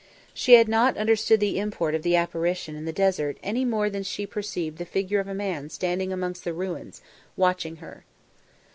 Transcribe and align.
She 0.33 0.53
had 0.53 0.67
not 0.67 0.97
understood 0.97 1.39
the 1.39 1.59
import 1.59 1.93
of 1.93 2.01
the 2.01 2.15
apparition 2.15 2.75
in 2.75 2.85
the 2.85 2.91
desert 2.91 3.37
any 3.43 3.63
more 3.63 3.87
than 3.87 4.01
she 4.01 4.25
perceived 4.25 4.79
the 4.79 4.83
figure 4.85 5.19
of 5.19 5.27
a 5.27 5.35
man 5.35 5.69
standing 5.69 6.11
amongst 6.11 6.43
the 6.43 6.53
ruins, 6.53 7.03
watching 7.37 7.75
her. 7.75 8.03